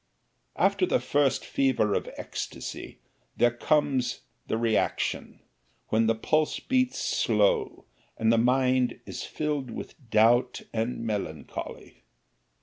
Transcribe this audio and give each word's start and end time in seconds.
After 0.55 0.87
the 0.87 0.99
first 0.99 1.45
fever 1.45 1.93
of 1.93 2.09
ecstasy 2.17 2.97
there 3.37 3.51
comes 3.51 4.21
the 4.47 4.57
reaction, 4.57 5.41
when 5.89 6.07
the 6.07 6.15
pulse 6.15 6.59
beats 6.59 6.97
slow 6.97 7.85
and 8.17 8.33
the 8.33 8.39
mind 8.39 8.99
is 9.05 9.23
filled 9.25 9.69
with 9.69 9.93
doubt 10.09 10.61
and 10.73 11.05
melancholy. 11.05 12.01